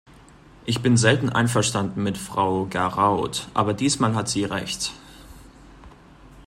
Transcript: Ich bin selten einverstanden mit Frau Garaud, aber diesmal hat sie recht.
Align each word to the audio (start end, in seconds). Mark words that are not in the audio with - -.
Ich 0.65 0.81
bin 0.81 0.97
selten 0.97 1.29
einverstanden 1.29 2.01
mit 2.01 2.17
Frau 2.17 2.65
Garaud, 2.67 3.47
aber 3.53 3.75
diesmal 3.75 4.15
hat 4.15 4.29
sie 4.29 4.45
recht. 4.45 4.93